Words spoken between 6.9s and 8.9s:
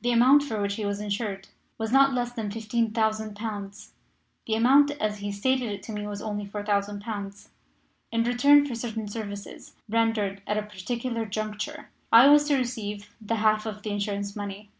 pounds. In return for